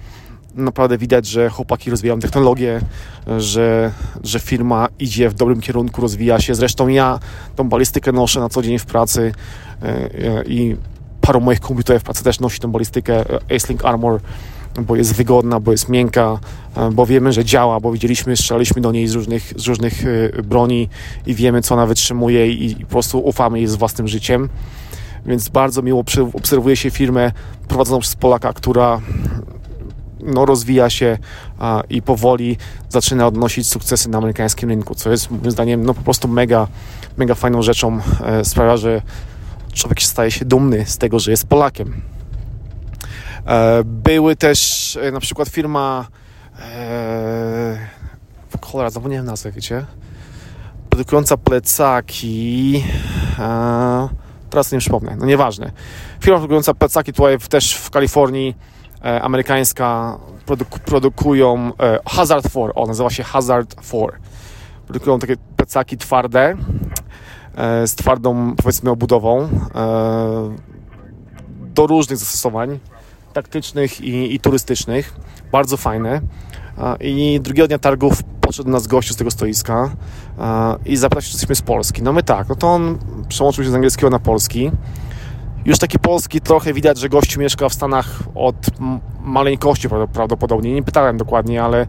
Naprawdę 0.55 0.97
widać, 0.97 1.25
że 1.25 1.49
chłopaki 1.49 1.91
rozwijają 1.91 2.19
technologię, 2.19 2.81
że, 3.37 3.91
że 4.23 4.39
firma 4.39 4.87
idzie 4.99 5.29
w 5.29 5.33
dobrym 5.33 5.61
kierunku, 5.61 6.01
rozwija 6.01 6.39
się. 6.39 6.55
Zresztą 6.55 6.87
ja 6.87 7.19
tą 7.55 7.69
balistykę 7.69 8.11
noszę 8.11 8.39
na 8.39 8.49
co 8.49 8.61
dzień 8.61 8.79
w 8.79 8.85
pracy 8.85 9.31
e, 9.81 10.43
i 10.45 10.75
paru 11.21 11.41
moich 11.41 11.59
komputerów 11.59 12.01
w 12.01 12.05
pracy 12.05 12.23
też 12.23 12.39
nosi 12.39 12.59
tą 12.59 12.71
balistykę 12.71 13.25
Acelink 13.55 13.85
Armor, 13.85 14.19
bo 14.79 14.95
jest 14.95 15.15
wygodna, 15.15 15.59
bo 15.59 15.71
jest 15.71 15.89
miękka, 15.89 16.39
e, 16.75 16.91
bo 16.91 17.05
wiemy, 17.05 17.33
że 17.33 17.45
działa, 17.45 17.79
bo 17.79 17.91
widzieliśmy, 17.91 18.37
strzelaliśmy 18.37 18.81
do 18.81 18.91
niej 18.91 19.07
z 19.07 19.13
różnych, 19.13 19.53
z 19.55 19.67
różnych 19.67 20.03
broni 20.43 20.89
i 21.27 21.35
wiemy, 21.35 21.61
co 21.61 21.75
ona 21.75 21.85
wytrzymuje 21.85 22.51
i, 22.51 22.71
i 22.71 22.75
po 22.75 22.91
prostu 22.91 23.19
ufamy 23.19 23.57
jej 23.57 23.67
z 23.67 23.75
własnym 23.75 24.07
życiem 24.07 24.49
więc 25.25 25.49
bardzo 25.49 25.81
miło 25.81 26.03
obserwuje 26.33 26.75
się 26.75 26.91
firmę 26.91 27.31
prowadzoną 27.67 27.99
przez 27.99 28.15
Polaka, 28.15 28.53
która 28.53 29.01
no, 30.19 30.45
rozwija 30.45 30.89
się 30.89 31.17
a, 31.59 31.83
i 31.89 32.01
powoli 32.01 32.57
zaczyna 32.89 33.27
odnosić 33.27 33.67
sukcesy 33.67 34.09
na 34.09 34.17
amerykańskim 34.17 34.69
rynku, 34.69 34.95
co 34.95 35.11
jest 35.11 35.31
moim 35.31 35.51
zdaniem 35.51 35.85
no, 35.85 35.93
po 35.93 36.01
prostu 36.01 36.27
mega, 36.27 36.67
mega 37.17 37.35
fajną 37.35 37.61
rzeczą. 37.61 37.99
E, 38.23 38.45
sprawia, 38.45 38.77
że 38.77 39.01
człowiek 39.73 40.01
staje 40.01 40.31
się 40.31 40.45
dumny 40.45 40.85
z 40.85 40.97
tego, 40.97 41.19
że 41.19 41.31
jest 41.31 41.47
Polakiem. 41.47 42.01
E, 43.45 43.83
były 43.83 44.35
też 44.35 44.97
e, 45.01 45.11
na 45.11 45.19
przykład 45.19 45.49
firma 45.49 46.07
e, 46.59 47.87
cholera, 48.61 48.89
zapomniałem 48.89 49.25
nazwę, 49.25 49.51
wiecie 49.51 49.85
produkująca 50.89 51.37
plecaki 51.37 52.83
teraz 54.49 54.71
nie 54.71 54.79
przypomnę, 54.79 55.15
no 55.19 55.25
nieważne. 55.25 55.71
Firma 56.21 56.37
produkująca 56.37 56.73
plecaki 56.73 57.13
tutaj 57.13 57.37
też 57.39 57.73
w 57.73 57.89
Kalifornii, 57.89 58.55
amerykańska, 59.21 60.17
produku, 60.45 60.79
produkują 60.79 61.71
Hazard 62.05 62.49
4, 62.49 62.73
o 62.73 62.87
nazywa 62.87 63.09
się 63.09 63.23
Hazard 63.23 63.81
4. 63.81 64.05
Produkują 64.85 65.19
takie 65.19 65.35
plecaki 65.57 65.97
twarde, 65.97 66.57
z 67.85 67.95
twardą 67.95 68.55
powiedzmy 68.55 68.89
obudową, 68.91 69.49
do 71.73 71.87
różnych 71.87 72.17
zastosowań 72.17 72.79
taktycznych 73.31 74.01
i, 74.01 74.35
i 74.35 74.39
turystycznych. 74.39 75.13
Bardzo 75.51 75.77
fajne. 75.77 76.21
I 76.99 77.39
drugiego 77.43 77.67
dnia 77.67 77.79
targów 77.79 78.23
podszedł 78.41 78.69
nas 78.69 78.87
gościu 78.87 79.13
z 79.13 79.17
tego 79.17 79.31
stoiska 79.31 79.89
i 80.85 80.97
zapytał 80.97 81.21
się, 81.21 81.27
czy 81.27 81.33
jesteśmy 81.33 81.55
z 81.55 81.61
Polski. 81.61 82.03
No 82.03 82.13
my 82.13 82.23
tak, 82.23 82.49
no 82.49 82.55
to 82.55 82.67
on 82.67 82.97
przełączył 83.27 83.63
się 83.63 83.69
z 83.69 83.73
angielskiego 83.73 84.09
na 84.09 84.19
polski. 84.19 84.71
Już 85.65 85.79
taki 85.79 85.99
polski 85.99 86.41
trochę 86.41 86.73
widać, 86.73 86.97
że 86.97 87.09
gościu 87.09 87.39
mieszka 87.39 87.69
w 87.69 87.73
Stanach 87.73 88.19
od 88.35 88.55
maleńkości 89.21 89.87
prawdopodobnie. 90.13 90.73
Nie 90.73 90.83
pytałem 90.83 91.17
dokładnie, 91.17 91.63
ale 91.63 91.87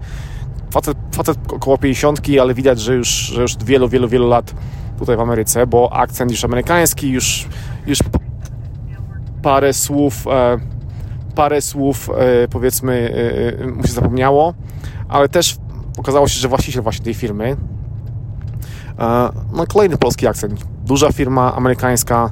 facet, 0.73 0.99
facet 1.15 1.39
około 1.53 1.79
50, 1.79 2.21
ale 2.41 2.55
widać, 2.55 2.81
że 2.81 2.95
już, 2.95 3.09
że 3.09 3.43
już 3.43 3.57
wielu, 3.57 3.89
wielu, 3.89 4.09
wielu 4.09 4.29
lat 4.29 4.55
tutaj 4.99 5.17
w 5.17 5.21
Ameryce, 5.21 5.67
bo 5.67 5.93
akcent 5.93 6.31
już 6.31 6.45
amerykański, 6.45 7.11
już, 7.11 7.47
już 7.87 7.99
parę 9.43 9.73
słów, 9.73 10.27
e, 10.27 10.59
parę 11.35 11.61
słów 11.61 12.11
e, 12.11 12.49
powiedzmy 12.49 13.15
e, 13.63 13.67
mu 13.67 13.87
się 13.87 13.93
zapomniało, 13.93 14.55
ale 15.09 15.29
też 15.29 15.57
okazało 15.99 16.29
się, 16.29 16.41
że 16.41 16.49
właściciel 16.49 16.83
właśnie 16.83 17.05
tej 17.05 17.15
firmy 17.15 17.57
no 19.53 19.67
kolejny 19.67 19.97
polski 19.97 20.27
akcent. 20.27 20.65
Duża 20.85 21.13
firma 21.13 21.55
amerykańska 21.55 22.31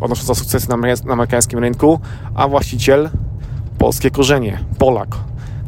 odnosząca 0.00 0.34
sukcesy 0.34 0.68
na 0.68 0.74
amerykańskim 1.12 1.58
rynku, 1.58 2.00
a 2.34 2.48
właściciel 2.48 3.10
polskie 3.78 4.10
korzenie, 4.10 4.58
Polak. 4.78 5.08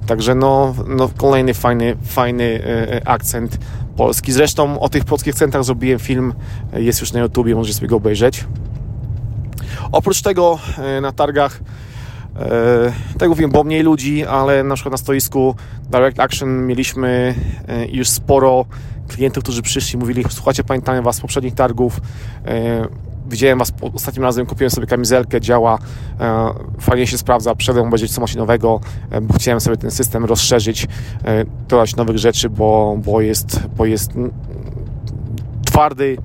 Także 0.07 0.35
no, 0.35 0.75
no 0.87 1.11
kolejny 1.17 1.55
fajny, 1.55 1.97
fajny 2.03 2.63
akcent 3.05 3.59
polski. 3.97 4.33
Zresztą 4.33 4.81
o 4.81 4.89
tych 4.89 5.05
polskich 5.05 5.35
akcentach 5.35 5.65
zrobiłem 5.65 5.99
film, 5.99 6.35
jest 6.73 7.01
już 7.01 7.13
na 7.13 7.21
YouTubie, 7.21 7.55
możecie 7.55 7.75
sobie 7.75 7.89
go 7.89 7.97
obejrzeć. 7.97 8.45
Oprócz 9.93 10.23
tego 10.23 10.59
e, 10.79 11.01
na 11.01 11.13
targach 11.13 11.61
e, 11.61 11.63
tak 13.13 13.21
jak 13.21 13.31
mówiłem, 13.31 13.53
mniej 13.65 13.83
ludzi, 13.83 14.27
ale 14.27 14.65
na 14.65 14.75
przykład 14.75 14.93
na 14.93 14.99
stoisku 14.99 15.55
Direct 15.91 16.21
Action 16.21 16.67
mieliśmy 16.67 17.35
e, 17.69 17.87
już 17.87 18.09
sporo 18.09 18.65
klientów, 19.09 19.43
którzy 19.43 19.63
przyszli 19.63 19.99
mówili, 19.99 20.25
słuchajcie, 20.31 20.65
pamiętamy 20.65 21.03
Was 21.03 21.17
z 21.17 21.21
poprzednich 21.21 21.55
targów, 21.55 22.01
widziałem 23.31 23.59
Was 23.59 23.73
ostatnim 23.95 24.25
razem, 24.25 24.47
kupiłem 24.47 24.71
sobie 24.71 24.87
kamizelkę, 24.87 25.41
działa, 25.41 25.79
fajnie 26.81 27.07
się 27.07 27.19
sprawdza, 27.19 27.55
przyszedłem 27.55 27.87
obejrzeć 27.87 28.13
co 28.13 28.21
macie 28.21 28.39
nowego, 28.39 28.81
chciałem 29.37 29.61
sobie 29.61 29.77
ten 29.77 29.91
system 29.91 30.25
rozszerzyć, 30.25 30.87
dodać 31.69 31.97
nowych 31.97 32.19
rzeczy, 32.19 32.51
bo, 32.51 32.99
bo, 33.05 33.21
jest, 33.21 33.61
bo 33.77 33.87
jest 33.87 34.13
twardy, 35.65 36.17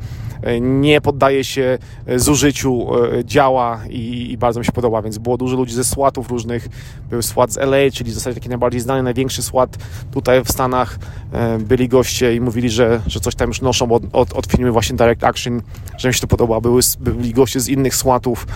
nie 0.61 1.01
poddaje 1.01 1.43
się 1.43 1.77
zużyciu, 2.15 2.87
e, 2.95 3.25
działa 3.25 3.81
i, 3.89 4.31
i, 4.31 4.37
bardzo 4.37 4.59
mi 4.59 4.65
się 4.65 4.71
podoba, 4.71 5.01
więc 5.01 5.17
było 5.17 5.37
dużo 5.37 5.55
ludzi 5.55 5.73
ze 5.73 5.83
słatów 5.83 6.29
różnych, 6.29 6.67
był 7.09 7.21
słat 7.21 7.51
z 7.51 7.57
LA, 7.57 7.91
czyli 7.93 8.11
w 8.11 8.13
zasadzie 8.13 8.35
taki 8.35 8.49
najbardziej 8.49 8.81
znany, 8.81 9.03
największy 9.03 9.43
słat 9.43 9.77
tutaj 10.11 10.43
w 10.43 10.51
Stanach, 10.51 10.99
e, 11.33 11.57
byli 11.57 11.87
goście 11.87 12.35
i 12.35 12.41
mówili, 12.41 12.69
że, 12.69 13.01
że 13.07 13.19
coś 13.19 13.35
tam 13.35 13.47
już 13.47 13.61
noszą 13.61 13.91
od, 13.91 14.03
od, 14.13 14.33
od 14.33 14.47
właśnie 14.71 14.95
Direct 14.95 15.23
Action, 15.23 15.61
że 15.97 16.07
mi 16.07 16.13
się 16.13 16.21
to 16.21 16.27
podoba, 16.27 16.61
były, 16.61 16.81
byli 16.99 17.33
goście 17.33 17.59
z 17.59 17.67
innych 17.67 17.95
słatów, 17.95 18.47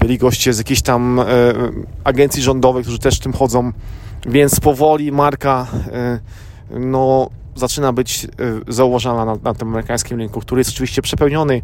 byli 0.00 0.18
goście 0.18 0.52
z 0.52 0.58
jakichś 0.58 0.82
tam 0.82 1.20
e, 1.20 1.24
agencji 2.04 2.42
rządowych, 2.42 2.82
którzy 2.82 2.98
też 2.98 3.16
w 3.16 3.20
tym 3.20 3.32
chodzą, 3.32 3.72
więc 4.26 4.60
powoli 4.60 5.12
marka 5.12 5.66
no 6.70 7.30
zaczyna 7.58 7.92
być 7.92 8.24
e, 8.24 8.28
zauważalna 8.68 9.24
na, 9.24 9.36
na 9.42 9.54
tym 9.54 9.68
amerykańskim 9.68 10.18
rynku, 10.18 10.40
który 10.40 10.60
jest 10.60 10.70
oczywiście 10.70 11.02
przepełniony 11.02 11.62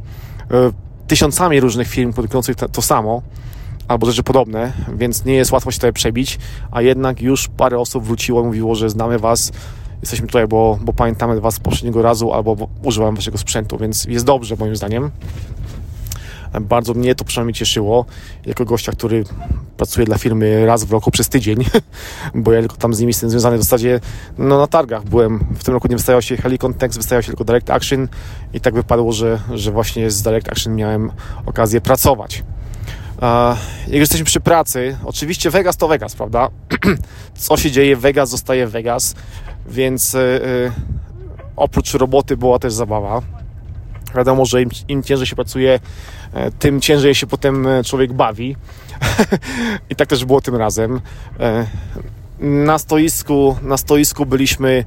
e, 0.50 0.70
tysiącami 1.06 1.60
różnych 1.60 1.88
firm 1.88 2.12
produkujących 2.12 2.56
to, 2.56 2.82
samo 2.82 3.22
albo 3.88 4.06
rzeczy 4.06 4.22
podobne, 4.22 4.72
więc 4.96 5.24
nie 5.24 5.34
jest 5.34 5.52
łatwo 5.52 5.70
się 5.70 5.78
tutaj 5.78 5.92
przebić, 5.92 6.38
a 6.70 6.82
jednak 6.82 7.22
już 7.22 7.48
parę 7.48 7.78
osób 7.78 8.04
wróciło 8.04 8.42
i 8.42 8.44
mówiło, 8.44 8.74
że 8.74 8.90
znamy 8.90 9.18
Was, 9.18 9.52
jesteśmy 10.00 10.26
tutaj, 10.26 10.46
bo, 10.46 10.78
bo 10.82 10.92
pamiętamy 10.92 11.40
Was 11.40 11.54
z 11.54 11.60
poprzedniego 11.60 12.02
razu 12.02 12.32
albo 12.32 12.68
używamy 12.82 13.16
Waszego 13.16 13.38
sprzętu, 13.38 13.78
więc 13.78 14.04
jest 14.04 14.24
dobrze 14.24 14.56
moim 14.58 14.76
zdaniem. 14.76 15.10
Bardzo 16.60 16.94
mnie 16.94 17.14
to 17.14 17.24
przynajmniej 17.24 17.54
cieszyło, 17.54 18.04
jako 18.46 18.64
gościa, 18.64 18.92
który 18.92 19.24
pracuje 19.76 20.06
dla 20.06 20.18
firmy 20.18 20.66
raz 20.66 20.84
w 20.84 20.92
roku 20.92 21.10
przez 21.10 21.28
tydzień, 21.28 21.64
bo 22.34 22.52
ja 22.52 22.60
tylko 22.60 22.76
tam 22.76 22.94
z 22.94 23.00
nimi 23.00 23.10
jestem 23.10 23.30
związany 23.30 23.58
w 23.58 23.62
zasadzie 23.62 24.00
no, 24.38 24.58
na 24.58 24.66
targach 24.66 25.04
byłem. 25.04 25.44
W 25.58 25.64
tym 25.64 25.74
roku 25.74 25.88
nie 25.88 25.96
wystawiał 25.96 26.22
się 26.22 26.36
Helicon 26.36 26.74
Text, 26.74 26.98
wystawiał 26.98 27.22
się 27.22 27.28
tylko 27.28 27.44
Direct 27.44 27.70
Action 27.70 28.08
i 28.52 28.60
tak 28.60 28.74
wypadło, 28.74 29.12
że, 29.12 29.40
że 29.54 29.72
właśnie 29.72 30.10
z 30.10 30.22
Direct 30.22 30.48
Action 30.48 30.74
miałem 30.74 31.12
okazję 31.46 31.80
pracować. 31.80 32.44
Jak 33.86 34.00
jesteśmy 34.00 34.24
przy 34.26 34.40
pracy, 34.40 34.98
oczywiście 35.04 35.50
Vegas 35.50 35.76
to 35.76 35.88
Vegas, 35.88 36.14
prawda? 36.14 36.48
Co 37.34 37.56
się 37.56 37.70
dzieje 37.70 37.96
Vegas, 37.96 38.30
zostaje 38.30 38.66
Vegas, 38.66 39.14
więc 39.66 40.12
yy, 40.12 40.72
oprócz 41.56 41.94
roboty 41.94 42.36
była 42.36 42.58
też 42.58 42.72
zabawa. 42.72 43.22
Wiadomo, 44.16 44.44
że 44.44 44.62
im, 44.62 44.70
im 44.88 45.02
ciężej 45.02 45.26
się 45.26 45.36
pracuje, 45.36 45.80
e, 46.32 46.50
tym 46.50 46.80
ciężej 46.80 47.14
się 47.14 47.26
potem 47.26 47.66
e, 47.66 47.84
człowiek 47.84 48.12
bawi. 48.12 48.56
I 49.90 49.96
tak 49.96 50.08
też 50.08 50.24
było 50.24 50.40
tym 50.40 50.56
razem. 50.56 51.00
E, 51.40 51.66
na 52.40 52.78
stoisku, 52.78 53.56
na 53.62 53.76
stoisku 53.76 54.26
byliśmy 54.26 54.84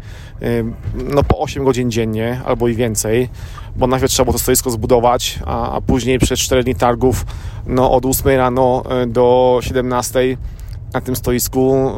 no, 0.93 1.23
po 1.23 1.39
8 1.39 1.63
godzin 1.63 1.91
dziennie 1.91 2.41
albo 2.45 2.67
i 2.67 2.75
więcej, 2.75 3.29
bo 3.75 3.87
najpierw 3.87 4.11
trzeba 4.11 4.25
było 4.25 4.33
to 4.33 4.39
stoisko 4.39 4.71
zbudować, 4.71 5.39
a, 5.45 5.71
a 5.71 5.81
później 5.81 6.19
przez 6.19 6.39
4 6.39 6.63
dni 6.63 6.75
targów 6.75 7.25
no, 7.67 7.91
od 7.91 8.05
8 8.05 8.27
rano 8.37 8.83
do 9.07 9.59
17 9.61 10.37
na 10.93 11.01
tym 11.01 11.15
stoisku 11.15 11.91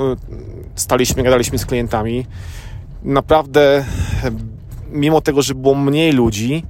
staliśmy, 0.75 1.23
gadaliśmy 1.23 1.57
z 1.57 1.65
klientami. 1.65 2.25
Naprawdę, 3.03 3.85
mimo 4.91 5.21
tego, 5.21 5.41
że 5.41 5.55
było 5.55 5.75
mniej 5.75 6.11
ludzi, 6.11 6.63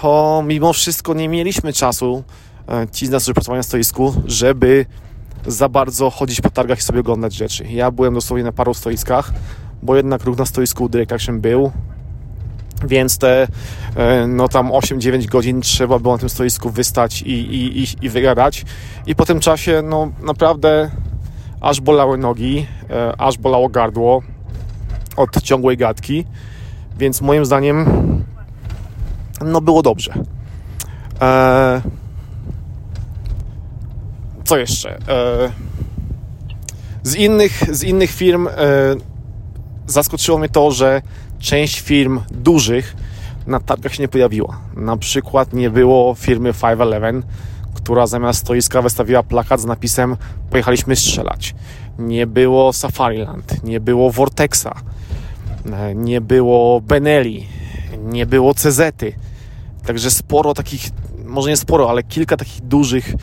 to 0.00 0.42
mimo 0.46 0.72
wszystko 0.72 1.14
nie 1.14 1.28
mieliśmy 1.28 1.72
czasu, 1.72 2.24
e, 2.68 2.86
ci 2.92 3.06
z 3.06 3.10
nas, 3.10 3.22
którzy 3.22 3.34
pracowali 3.34 3.58
na 3.58 3.62
stoisku, 3.62 4.14
żeby 4.26 4.86
za 5.46 5.68
bardzo 5.68 6.10
chodzić 6.10 6.40
po 6.40 6.50
targach 6.50 6.78
i 6.78 6.82
sobie 6.82 7.00
oglądać 7.00 7.34
rzeczy. 7.34 7.64
Ja 7.64 7.90
byłem 7.90 8.14
dosłownie 8.14 8.44
na 8.44 8.52
paru 8.52 8.74
stoiskach, 8.74 9.32
bo 9.82 9.96
jednak 9.96 10.24
ruch 10.24 10.38
na 10.38 10.46
stoisku 10.46 10.88
Direct 10.88 11.12
Action 11.12 11.40
był, 11.40 11.72
więc 12.84 13.18
te 13.18 13.48
e, 13.96 14.26
no 14.26 14.48
tam 14.48 14.68
8-9 14.68 15.26
godzin 15.26 15.60
trzeba 15.60 15.98
było 15.98 16.14
na 16.14 16.20
tym 16.20 16.28
stoisku 16.28 16.70
wystać 16.70 17.22
i, 17.22 17.32
i, 17.32 17.82
i, 17.82 17.86
i 18.02 18.08
wygadać. 18.08 18.64
I 19.06 19.14
po 19.14 19.24
tym 19.24 19.40
czasie 19.40 19.82
no 19.84 20.12
naprawdę 20.22 20.90
aż 21.60 21.80
bolały 21.80 22.18
nogi, 22.18 22.66
e, 22.90 23.20
aż 23.20 23.38
bolało 23.38 23.68
gardło 23.68 24.22
od 25.16 25.42
ciągłej 25.42 25.76
gadki. 25.76 26.24
Więc 26.98 27.20
moim 27.20 27.44
zdaniem 27.44 27.86
no 29.44 29.60
było 29.60 29.82
dobrze. 29.82 30.14
Eee, 31.20 31.80
co 34.44 34.58
jeszcze? 34.58 34.90
Eee, 34.90 35.52
z, 37.02 37.14
innych, 37.14 37.76
z 37.76 37.82
innych 37.82 38.10
firm 38.10 38.48
eee, 38.48 38.54
zaskoczyło 39.86 40.38
mnie 40.38 40.48
to, 40.48 40.70
że 40.70 41.02
część 41.38 41.80
firm 41.80 42.20
dużych 42.30 42.96
na 43.46 43.60
targach 43.60 43.94
się 43.94 44.02
nie 44.02 44.08
pojawiła. 44.08 44.60
Na 44.76 44.96
przykład 44.96 45.52
nie 45.52 45.70
było 45.70 46.14
firmy 46.14 46.52
511, 46.52 47.22
która 47.74 48.06
zamiast 48.06 48.40
stoiska 48.40 48.82
wystawiła 48.82 49.22
plakat 49.22 49.60
z 49.60 49.64
napisem 49.64 50.16
pojechaliśmy 50.50 50.96
strzelać. 50.96 51.54
Nie 51.98 52.26
było 52.26 52.72
Safariland, 52.72 53.64
nie 53.64 53.80
było 53.80 54.10
Vortexa, 54.10 54.74
e, 55.72 55.94
nie 55.94 56.20
było 56.20 56.80
Benelli, 56.80 57.46
nie 57.98 58.26
było 58.26 58.54
Cezety 58.54 59.12
Także 59.86 60.10
sporo 60.10 60.54
takich, 60.54 60.90
może 61.24 61.50
nie 61.50 61.56
sporo, 61.56 61.90
ale 61.90 62.02
kilka 62.02 62.36
takich 62.36 62.60
dużych, 62.60 63.14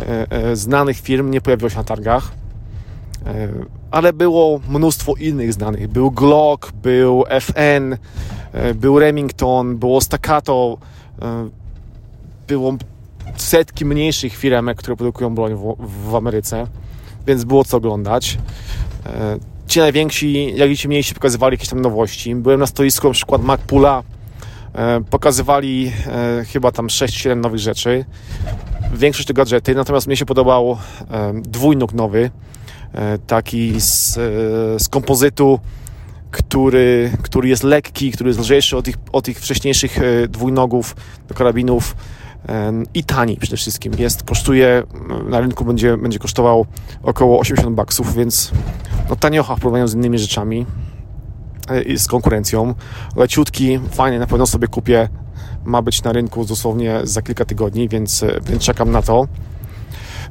e, 0.00 0.30
e, 0.30 0.56
znanych 0.56 1.00
firm 1.00 1.30
nie 1.30 1.40
pojawiło 1.40 1.70
się 1.70 1.76
na 1.76 1.84
targach. 1.84 2.32
E, 3.26 3.48
ale 3.90 4.12
było 4.12 4.60
mnóstwo 4.68 5.14
innych 5.14 5.52
znanych. 5.52 5.88
Był 5.88 6.10
Glock, 6.10 6.72
był 6.72 7.24
FN, 7.40 7.96
był 8.74 8.98
Remington, 8.98 9.76
było 9.76 10.00
Staccato, 10.00 10.78
było 12.48 12.76
setki 13.36 13.84
mniejszych 13.84 14.36
firm, 14.36 14.70
które 14.76 14.96
produkują 14.96 15.34
broń 15.34 15.54
w, 15.54 15.76
w 16.10 16.14
Ameryce, 16.14 16.66
więc 17.26 17.44
było 17.44 17.64
co 17.64 17.76
oglądać. 17.76 18.38
Ci 19.66 19.80
najwięksi, 19.80 20.52
jak 20.56 20.70
i 20.70 20.76
ci 20.76 20.88
mniejsi 20.88 21.14
pokazywali 21.14 21.54
jakieś 21.54 21.68
tam 21.68 21.80
nowości. 21.80 22.34
Byłem 22.34 22.60
na 22.60 22.66
stoisku 22.66 23.08
na 23.08 23.14
przykład 23.14 23.42
MacPula, 23.42 24.02
Pokazywali 25.10 25.92
chyba 26.52 26.72
tam 26.72 26.86
6-7 26.86 27.36
nowych 27.36 27.60
rzeczy. 27.60 28.04
Większość 28.94 29.28
to 29.28 29.34
gadżety, 29.34 29.74
natomiast 29.74 30.06
mnie 30.06 30.16
się 30.16 30.26
podobał 30.26 30.78
dwójnóg 31.34 31.92
nowy, 31.92 32.30
taki 33.26 33.80
z, 33.80 34.14
z 34.82 34.88
kompozytu, 34.88 35.60
który, 36.30 37.12
który 37.22 37.48
jest 37.48 37.62
lekki, 37.62 38.12
który 38.12 38.30
jest 38.30 38.40
lżejszy 38.40 38.76
od 38.76 38.88
ich, 38.88 38.96
od 39.12 39.28
ich 39.28 39.38
wcześniejszych 39.40 39.98
dwójnogów 40.28 40.96
do 41.28 41.34
karabinów 41.34 41.96
i 42.94 43.04
tani 43.04 43.36
przede 43.36 43.56
wszystkim. 43.56 43.92
Jest, 43.98 44.22
kosztuje, 44.22 44.82
na 45.28 45.40
rynku 45.40 45.64
będzie, 45.64 45.96
będzie 45.96 46.18
kosztował 46.18 46.66
około 47.02 47.38
80 47.38 47.76
baksów, 47.76 48.14
więc 48.14 48.52
no 49.10 49.16
taniocha 49.16 49.56
w 49.56 49.60
porównaniu 49.60 49.88
z 49.88 49.94
innymi 49.94 50.18
rzeczami 50.18 50.60
e, 50.60 50.87
z 51.96 52.06
konkurencją. 52.06 52.74
Leciutki, 53.16 53.80
fajnie, 53.90 54.18
na 54.18 54.26
pewno 54.26 54.46
sobie 54.46 54.68
kupię. 54.68 55.08
Ma 55.64 55.82
być 55.82 56.02
na 56.02 56.12
rynku 56.12 56.44
dosłownie 56.44 57.00
za 57.04 57.22
kilka 57.22 57.44
tygodni, 57.44 57.88
więc, 57.88 58.22
e, 58.22 58.40
więc 58.46 58.62
czekam 58.62 58.90
na 58.90 59.02
to. 59.02 59.26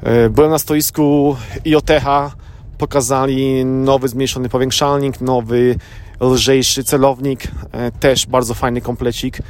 E, 0.03 0.29
byłem 0.29 0.51
na 0.51 0.59
stoisku 0.59 1.35
IOTH, 1.65 2.35
pokazali 2.77 3.65
nowy 3.65 4.07
zmniejszony 4.07 4.49
powiększalnik, 4.49 5.21
nowy 5.21 5.75
lżejszy 6.21 6.83
celownik, 6.83 7.43
też 7.99 8.25
bardzo 8.25 8.53
fajny 8.53 8.81
komplecik 8.81 9.41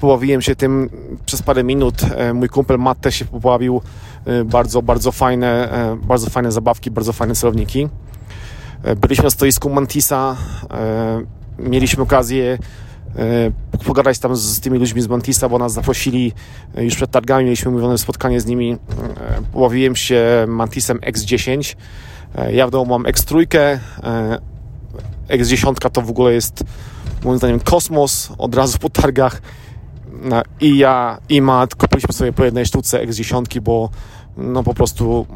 pobawiłem 0.00 0.42
się 0.42 0.56
tym 0.56 0.90
przez 1.26 1.42
parę 1.42 1.64
minut. 1.64 2.02
E, 2.02 2.32
mój 2.34 2.48
kumpel 2.48 2.78
Matt 2.78 3.00
też 3.00 3.14
się 3.14 3.24
pobawił. 3.24 3.80
E, 4.24 4.44
bardzo, 4.44 4.82
bardzo 4.82 5.12
fajne, 5.12 5.72
e, 5.72 5.96
bardzo 5.96 6.30
fajne 6.30 6.52
zabawki, 6.52 6.90
bardzo 6.90 7.12
fajne 7.12 7.34
celowniki. 7.34 7.88
Byliśmy 8.96 9.24
na 9.24 9.30
stoisku 9.30 9.70
Mantisa. 9.70 10.36
Mieliśmy 11.58 12.02
okazję 12.02 12.58
pogadać 13.86 14.18
tam 14.18 14.36
z 14.36 14.60
tymi 14.60 14.78
ludźmi 14.78 15.02
z 15.02 15.08
Mantisa, 15.08 15.48
bo 15.48 15.58
nas 15.58 15.72
zaprosili 15.72 16.32
już 16.76 16.96
przed 16.96 17.10
targami, 17.10 17.44
mieliśmy 17.44 17.70
umówione 17.70 17.98
spotkanie 17.98 18.40
z 18.40 18.46
nimi. 18.46 18.76
Pobawiłem 19.52 19.96
się 19.96 20.44
Mantisem 20.48 20.98
X10. 20.98 21.76
Ja 22.52 22.66
w 22.66 22.70
domu 22.70 22.86
mam 22.86 23.02
X3. 23.02 23.46
X10 25.28 25.90
to 25.90 26.02
w 26.02 26.10
ogóle 26.10 26.32
jest 26.32 26.64
moim 27.24 27.38
zdaniem 27.38 27.60
kosmos. 27.60 28.32
Od 28.38 28.54
razu 28.54 28.78
po 28.78 28.90
targach 28.90 29.42
no, 30.22 30.42
i 30.60 30.78
ja, 30.78 31.18
i 31.28 31.42
Matt 31.42 31.74
kupiliśmy 31.74 32.14
sobie 32.14 32.32
po 32.32 32.44
jednej 32.44 32.66
sztuce 32.66 33.06
X10, 33.06 33.60
bo 33.60 33.90
no 34.36 34.62
po 34.62 34.74
prostu 34.74 35.26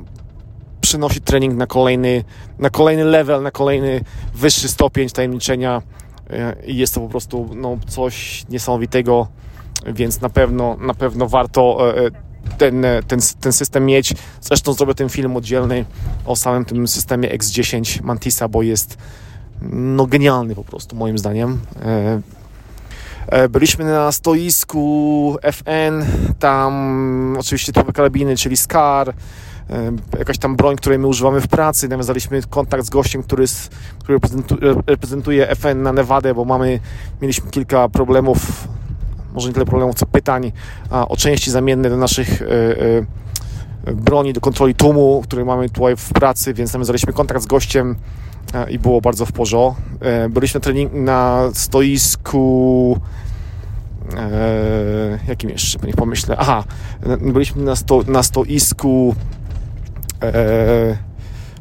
przynosi 0.85 1.21
trening 1.21 1.55
na 1.55 1.67
kolejny, 1.67 2.25
na 2.59 2.71
kolejny 2.71 3.05
level, 3.05 3.43
na 3.43 3.51
kolejny 3.51 4.05
wyższy 4.35 4.69
stopień 4.69 5.09
tajemniczenia 5.09 5.83
e, 6.31 6.57
i 6.67 6.77
jest 6.77 6.95
to 6.95 7.01
po 7.01 7.09
prostu 7.09 7.51
no, 7.55 7.79
coś 7.87 8.45
niesamowitego, 8.49 9.29
więc 9.87 10.21
na 10.21 10.29
pewno, 10.29 10.77
na 10.77 10.95
pewno 10.95 11.29
warto 11.29 11.95
e, 11.97 12.07
e, 12.07 12.11
ten, 12.59 12.87
ten, 13.07 13.21
ten 13.41 13.53
system 13.53 13.87
mieć. 13.87 14.15
Zresztą 14.41 14.73
zrobię 14.73 14.95
ten 14.95 15.09
film 15.09 15.37
oddzielny 15.37 15.85
o 16.27 16.37
samym 16.37 16.65
tym 16.65 16.89
systemie 16.89 17.29
X10 17.29 18.03
Mantisa, 18.03 18.49
bo 18.49 18.63
jest 18.63 18.99
no 19.71 20.07
genialny 20.07 20.55
po 20.55 20.65
prostu 20.65 20.97
moim 20.97 21.19
zdaniem. 21.19 21.61
Byliśmy 23.51 23.85
na 23.85 24.13
stoisku 24.13 25.37
FN, 25.53 26.05
tam 26.39 27.37
oczywiście 27.41 27.73
typowe 27.73 27.93
karabiny, 27.93 28.37
czyli 28.37 28.57
SCAR, 28.57 29.15
jakaś 30.19 30.39
tam 30.39 30.57
broń, 30.57 30.77
której 30.77 30.99
my 30.99 31.07
używamy 31.07 31.41
w 31.41 31.49
pracy. 31.49 31.89
Nawiązaliśmy 31.89 32.43
kontakt 32.43 32.85
z 32.85 32.91
gościem, 32.91 33.23
który, 33.23 33.45
który 34.45 34.75
reprezentuje 34.87 35.47
FN 35.57 35.83
na 35.83 35.93
Nevadę, 35.93 36.35
bo 36.35 36.45
mamy, 36.45 36.81
mieliśmy 37.23 37.51
kilka 37.51 37.89
problemów, 37.89 38.69
może 39.35 39.49
nie 39.49 39.55
tyle 39.55 39.67
problemów, 39.67 39.95
co 39.97 40.07
pytań 40.07 40.53
o 40.91 41.17
części 41.17 41.51
zamienne 41.51 41.91
do 41.91 41.97
naszych 41.97 42.43
e, 42.43 42.47
broni 43.93 44.33
do 44.33 44.41
kontroli 44.41 44.75
tłumu, 44.75 45.23
który 45.25 45.45
mamy 45.45 45.71
tutaj 45.71 45.97
w 45.97 46.13
pracy, 46.13 46.55
więc 46.55 46.73
nawiązaliśmy 46.73 47.13
kontakt 47.13 47.43
z 47.43 47.47
gościem 47.47 47.97
i 48.71 48.79
było 48.79 49.01
bardzo 49.01 49.27
w 49.27 49.33
porządku. 49.33 49.83
Byliśmy 50.31 50.59
na, 50.59 50.65
trening, 50.65 50.93
na 50.93 51.49
stoisku 51.53 52.99
e, 54.17 55.19
jakim 55.29 55.51
jeszcze, 55.51 55.79
niech 55.87 55.97
pomyślę, 55.97 56.37
aha, 56.39 56.65
byliśmy 57.21 57.63
na, 57.63 57.77
sto, 57.77 58.03
na 58.07 58.23
stoisku 58.23 59.15
e, 59.19 59.44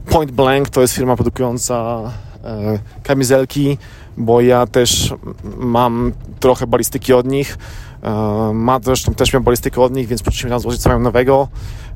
Point 0.05 0.31
Blank, 0.31 0.69
to 0.69 0.81
jest 0.81 0.93
firma 0.93 1.15
produkująca 1.15 2.01
e, 2.43 2.79
kamizelki, 3.03 3.77
bo 4.17 4.41
ja 4.41 4.67
też 4.67 5.13
mam 5.57 6.11
trochę 6.39 6.67
balistyki 6.67 7.13
od 7.13 7.27
nich, 7.27 7.57
e, 8.03 8.51
ma 8.53 8.79
zresztą 8.83 9.13
też 9.13 9.33
miał 9.33 9.41
balistykę 9.41 9.81
od 9.81 9.95
nich, 9.95 10.07
więc 10.07 10.23
poczuliśmy 10.23 10.49
tam 10.49 10.59
złożyć 10.59 10.81
coś 10.81 10.93
nowego. 10.99 11.47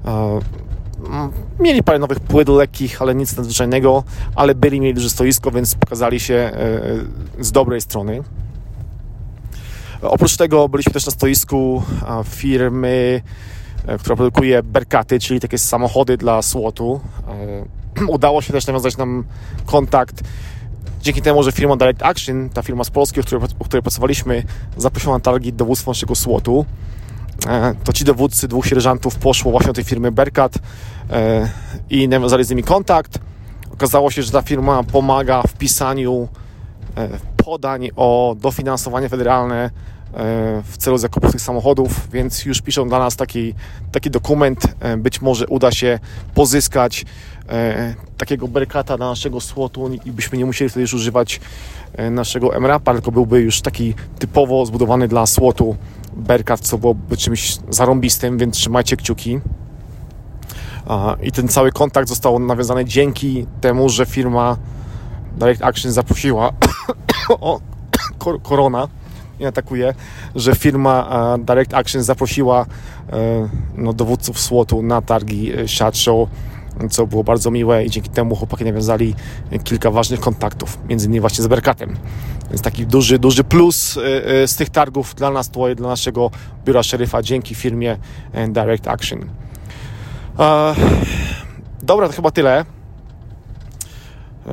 E, 0.05 0.39
mieli 1.59 1.83
parę 1.83 1.99
nowych 1.99 2.19
płyt 2.19 2.49
lekkich, 2.49 3.01
ale 3.01 3.15
nic 3.15 3.37
nadzwyczajnego, 3.37 4.03
ale 4.35 4.55
byli, 4.55 4.81
mieli 4.81 4.93
duże 4.93 5.09
stoisko, 5.09 5.51
więc 5.51 5.75
pokazali 5.75 6.19
się 6.19 6.33
e, 6.33 6.81
z 7.43 7.51
dobrej 7.51 7.81
strony. 7.81 8.23
Oprócz 10.01 10.37
tego 10.37 10.69
byliśmy 10.69 10.93
też 10.93 11.05
na 11.05 11.11
stoisku 11.11 11.83
firmy, 12.25 13.21
e, 13.23 13.56
która 13.99 14.15
produkuje 14.15 14.63
berkaty, 14.63 15.19
czyli 15.19 15.39
takie 15.39 15.57
samochody 15.57 16.17
dla 16.17 16.41
słotu. 16.41 16.99
E, 17.99 18.05
udało 18.15 18.41
się 18.41 18.53
też 18.53 18.67
nawiązać 18.67 18.97
nam 18.97 19.23
kontakt 19.65 20.23
dzięki 21.01 21.21
temu, 21.21 21.43
że 21.43 21.51
firma 21.51 21.75
Direct 21.75 22.03
Action, 22.03 22.49
ta 22.49 22.61
firma 22.61 22.83
z 22.83 22.89
Polski, 22.89 23.19
u 23.19 23.23
której, 23.23 23.47
u 23.59 23.63
której 23.63 23.81
pracowaliśmy, 23.81 24.43
zaprosiła 24.77 25.13
na 25.13 25.19
targi 25.19 25.53
dowództwo 25.53 25.91
naszego 25.91 26.15
słotu. 26.15 26.65
E, 27.47 27.75
to 27.83 27.93
ci 27.93 28.03
dowódcy 28.03 28.47
dwóch 28.47 28.67
sierżantów 28.67 29.15
poszło 29.15 29.51
właśnie 29.51 29.67
do 29.67 29.73
tej 29.73 29.83
firmy 29.83 30.11
Berkat 30.11 30.53
i 31.89 32.07
nawiązali 32.07 32.43
z 32.43 32.49
nimi 32.49 32.63
kontakt. 32.63 33.19
Okazało 33.73 34.11
się, 34.11 34.23
że 34.23 34.31
ta 34.31 34.41
firma 34.41 34.83
pomaga 34.83 35.41
w 35.41 35.53
pisaniu 35.53 36.27
podań 37.47 37.89
o 37.95 38.35
dofinansowanie 38.39 39.09
federalne 39.09 39.55
e, 39.65 39.69
w 40.63 40.77
celu 40.77 40.97
zakupu 40.97 41.31
tych 41.31 41.41
samochodów, 41.41 42.09
więc 42.11 42.45
już 42.45 42.61
piszą 42.61 42.89
dla 42.89 42.99
nas 42.99 43.15
taki, 43.15 43.53
taki 43.91 44.11
dokument. 44.11 44.67
E, 44.79 44.97
być 44.97 45.21
może 45.21 45.47
uda 45.47 45.71
się 45.71 45.99
pozyskać 46.33 47.05
e, 47.49 47.95
takiego 48.17 48.47
berkata 48.47 48.97
dla 48.97 49.09
naszego 49.09 49.41
słotu 49.41 49.89
i 50.05 50.11
byśmy 50.11 50.37
nie 50.37 50.45
musieli 50.45 50.69
wtedy 50.69 50.81
już 50.81 50.93
używać 50.93 51.39
naszego 52.11 52.55
MRAP-a, 52.59 52.93
tylko 52.93 53.11
byłby 53.11 53.41
już 53.41 53.61
taki 53.61 53.93
typowo 54.19 54.65
zbudowany 54.65 55.07
dla 55.07 55.25
słotu 55.25 55.75
berkat, 56.13 56.59
co 56.59 56.77
byłoby 56.77 57.17
czymś 57.17 57.57
zarąbistym, 57.69 58.37
więc 58.37 58.55
trzymajcie 58.55 58.97
kciuki. 58.97 59.39
I 61.21 61.31
ten 61.31 61.47
cały 61.47 61.71
kontakt 61.71 62.09
został 62.09 62.39
nawiązany 62.39 62.85
dzięki 62.85 63.45
temu, 63.61 63.89
że 63.89 64.05
firma 64.05 64.57
Direct 65.37 65.63
Action 65.63 65.91
zaprosiła 65.91 66.53
o, 67.29 67.59
korona 68.43 68.87
nie 69.39 69.47
atakuje, 69.47 69.93
że 70.35 70.55
firma 70.55 71.37
Direct 71.39 71.73
Action 71.73 72.03
zaprosiła 72.03 72.65
e, 73.09 73.49
no, 73.77 73.93
dowódców 73.93 74.39
słotu 74.39 74.81
na 74.81 75.01
targi 75.01 75.53
e, 75.53 75.67
Shot 75.67 75.97
Show, 75.97 76.29
co 76.89 77.07
było 77.07 77.23
bardzo 77.23 77.51
miłe 77.51 77.85
i 77.85 77.89
dzięki 77.89 78.09
temu 78.09 78.35
chłopaki 78.35 78.65
nawiązali 78.65 79.15
kilka 79.63 79.91
ważnych 79.91 80.19
kontaktów, 80.19 80.77
między 80.89 81.05
innymi 81.05 81.19
właśnie 81.19 81.43
z 81.43 81.47
Berkatem. 81.47 81.95
Więc 82.49 82.61
taki 82.61 82.87
duży, 82.87 83.19
duży 83.19 83.43
plus 83.43 83.97
e, 83.97 84.47
z 84.47 84.55
tych 84.55 84.69
targów 84.69 85.15
dla 85.15 85.31
nas 85.31 85.49
tutaj, 85.49 85.75
dla 85.75 85.87
naszego 85.87 86.31
biura 86.65 86.83
szeryfa, 86.83 87.21
dzięki 87.21 87.55
firmie 87.55 87.97
Direct 88.49 88.87
Action. 88.87 89.29
Dobra, 91.83 92.07
to 92.07 92.13
chyba 92.13 92.31
tyle. 92.31 92.65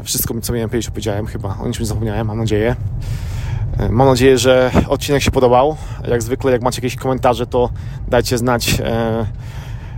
Wszystko, 0.02 0.34
co 0.40 0.52
miałem 0.52 0.70
powiedzieć, 0.70 0.90
powiedziałem 0.90 1.26
chyba. 1.26 1.58
O 1.58 1.66
niczym 1.66 1.86
zapomniałem, 1.86 2.26
mam 2.26 2.38
nadzieję. 2.38 2.76
E, 3.78 3.88
mam 3.88 4.08
nadzieję, 4.08 4.38
że 4.38 4.70
odcinek 4.88 5.22
się 5.22 5.30
podobał. 5.30 5.76
Jak 6.08 6.22
zwykle, 6.22 6.52
jak 6.52 6.62
macie 6.62 6.76
jakieś 6.76 6.96
komentarze, 6.96 7.46
to 7.46 7.70
dajcie 8.08 8.38
znać 8.38 8.80
e, 8.80 9.26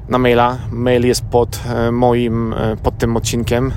na 0.09 0.19
maila. 0.19 0.59
Mail 0.71 1.07
jest 1.07 1.25
pod 1.25 1.61
e, 1.67 1.93
moim, 1.93 2.55
pod 2.83 2.99
tym 2.99 3.17
odcinkiem. 3.17 3.73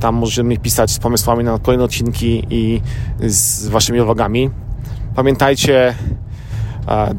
Tam 0.00 0.14
możecie 0.14 0.42
mi 0.42 0.58
pisać 0.58 0.90
z 0.90 0.98
pomysłami 0.98 1.44
na 1.44 1.58
kolejne 1.58 1.84
odcinki 1.84 2.46
i 2.50 2.80
z 3.20 3.68
waszymi 3.68 4.00
uwagami. 4.00 4.50
Pamiętajcie, 5.14 5.94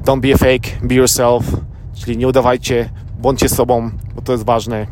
don't 0.06 0.20
be 0.20 0.34
a 0.34 0.38
fake, 0.38 0.70
be 0.88 0.96
yourself, 0.96 1.44
czyli 1.94 2.18
nie 2.18 2.28
udawajcie, 2.28 2.89
bądźcie 3.20 3.50
sobą, 3.50 3.92
bo 4.15 4.22
to 4.22 4.32
jest 4.32 4.46
ważne. 4.46 4.88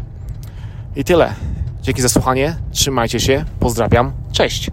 I 0.95 1.03
tyle. 1.03 1.33
Dzięki 1.81 2.01
za 2.01 2.09
słuchanie, 2.09 2.55
trzymajcie 2.71 3.19
się, 3.19 3.45
pozdrawiam, 3.59 4.11
cześć! 4.31 4.71